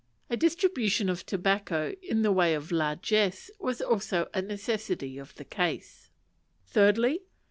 [0.31, 5.45] A distribution of tobacco, in the way of largess, was also a necessity of the
[5.45, 6.09] case.
[6.65, 7.21] Thirdly.